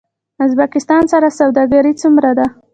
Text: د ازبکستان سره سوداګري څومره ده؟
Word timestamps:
د 0.37 0.39
ازبکستان 0.45 1.03
سره 1.13 1.27
سوداګري 1.39 1.93
څومره 2.01 2.31
ده؟ 2.37 2.45